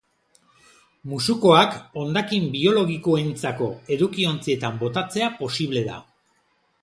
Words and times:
Musukoak 1.11 1.75
hondakin 2.03 2.47
biologikoentzako 2.55 3.67
edukiontzietan 3.97 4.79
botatzea 4.85 5.31
posible 5.45 5.85
da. 5.93 6.01